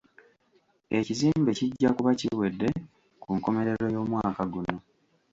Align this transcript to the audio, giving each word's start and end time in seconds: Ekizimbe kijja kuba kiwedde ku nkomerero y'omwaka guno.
Ekizimbe 0.97 1.51
kijja 1.59 1.89
kuba 1.95 2.11
kiwedde 2.19 2.69
ku 3.21 3.29
nkomerero 3.37 3.85
y'omwaka 3.93 4.43
guno. 4.53 4.75